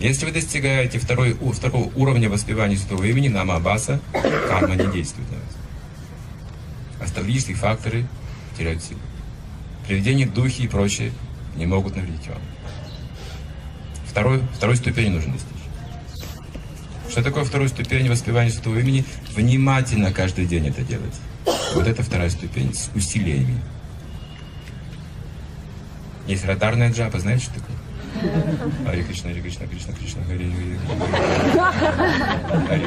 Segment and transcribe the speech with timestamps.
[0.00, 4.00] Если вы достигаете второй, второго уровня воспевания святого имени Нама Абаса,
[4.48, 7.08] карма не действует на вас.
[7.08, 8.06] Астрологические факторы
[8.56, 9.00] теряют силу.
[9.86, 11.12] Привидения, духи и прочее
[11.54, 12.38] не могут навредить вам.
[14.06, 15.50] Второй, второй ступени нужно достичь.
[17.10, 19.04] Что такое второй ступень воспевания святого имени?
[19.34, 21.14] Внимательно каждый день это делать.
[21.74, 23.60] Вот это вторая ступень с усилиями.
[26.26, 27.76] Есть радарная джапа, знаете, что такое?
[28.86, 30.52] Хари Кришна, Хари Кришна, Кришна, Кришна, Хари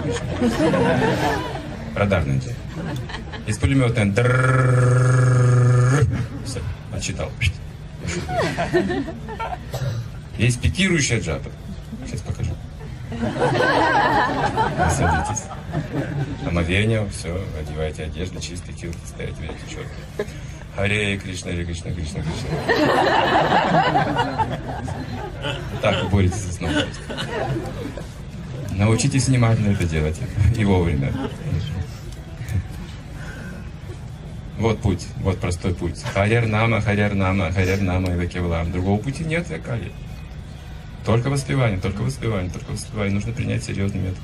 [0.01, 0.25] Кришна.
[1.95, 2.55] Радарная джапа.
[3.47, 4.13] Есть пулеметная.
[6.45, 6.61] Все,
[6.93, 7.31] отчитал.
[10.37, 11.49] Есть пикирующая джапа.
[12.05, 12.51] Сейчас покажу.
[14.89, 15.43] Садитесь.
[16.45, 19.89] Омовение, все, одевайте одежду, чистые килки, ставите, видите, четко.
[20.75, 22.49] Харе Кришна, Харе Кришна, Кришна, Кришна.
[25.81, 26.71] Так боретесь со сном.
[28.71, 30.19] Научитесь внимательно это делать.
[30.57, 31.13] И вовремя.
[34.57, 36.01] Вот путь, вот простой путь.
[36.01, 38.71] Харьяр нама, харьяр нама, харьяр нама и вакевлам.
[38.71, 39.91] Другого пути нет, Акали.
[41.05, 43.13] Только воспевание, только воспевание, только воспевание.
[43.13, 44.21] Нужно принять серьезный метод.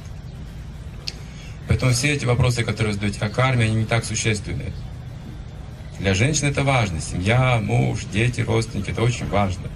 [1.68, 4.72] Поэтому все эти вопросы, которые вы задаете о карме, они не так существенны.
[6.00, 7.02] Для женщин это важно.
[7.02, 9.68] Семья, муж, дети, родственники, это очень важно.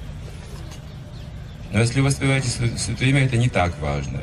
[1.72, 4.22] Но если вы воспеваете свя- святое имя, это не так важно.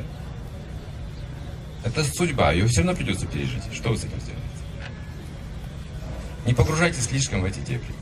[1.85, 3.63] Это судьба, ее все равно придется пережить.
[3.73, 4.41] Что вы с этим сделаете?
[6.47, 7.95] Не погружайтесь слишком в эти дебри.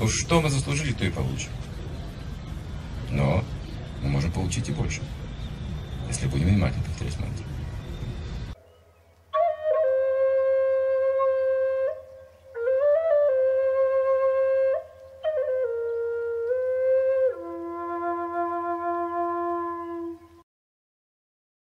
[0.00, 1.50] Уж что мы заслужили, то и получим.
[3.10, 3.44] Но
[4.02, 5.00] мы можем получить и больше,
[6.08, 7.44] если будем внимательно повторять мантру.